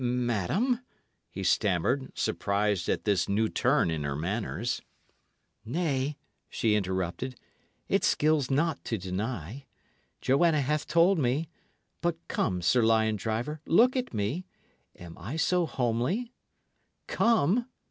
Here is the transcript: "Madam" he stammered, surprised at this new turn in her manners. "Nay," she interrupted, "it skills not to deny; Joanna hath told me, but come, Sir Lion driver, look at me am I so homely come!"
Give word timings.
"Madam" 0.03 0.79
he 1.29 1.43
stammered, 1.43 2.11
surprised 2.17 2.89
at 2.89 3.03
this 3.03 3.29
new 3.29 3.47
turn 3.47 3.91
in 3.91 4.01
her 4.03 4.15
manners. 4.15 4.81
"Nay," 5.63 6.17
she 6.49 6.73
interrupted, 6.73 7.39
"it 7.87 8.03
skills 8.03 8.49
not 8.49 8.83
to 8.85 8.97
deny; 8.97 9.63
Joanna 10.19 10.61
hath 10.61 10.87
told 10.87 11.19
me, 11.19 11.49
but 12.01 12.17
come, 12.27 12.63
Sir 12.63 12.81
Lion 12.81 13.15
driver, 13.15 13.61
look 13.67 13.95
at 13.95 14.11
me 14.11 14.47
am 14.95 15.15
I 15.19 15.35
so 15.35 15.67
homely 15.67 16.33
come!" 17.05 17.67